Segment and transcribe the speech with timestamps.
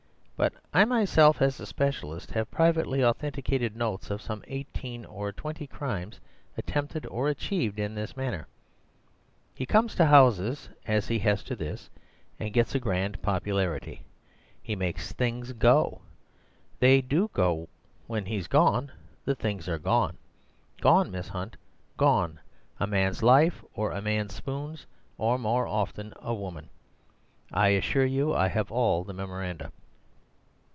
[0.43, 5.67] But I myself, as a specialist, have privately authenticated notes of some eighteen or twenty
[5.67, 6.19] crimes
[6.57, 8.47] attempted or achieved in this manner.
[9.53, 11.91] He comes to houses as he has to this,
[12.39, 14.01] and gets a grand popularity.
[14.63, 16.01] He makes things go.
[16.79, 17.69] They do go;
[18.07, 18.91] when he's gone
[19.25, 20.17] the things are gone.
[20.81, 21.55] Gone, Miss Hunt,
[21.97, 22.39] gone,
[22.79, 24.87] a man's life or a man's spoons,
[25.19, 26.67] or more often a woman.
[27.53, 29.71] I assure you I have all the memoranda."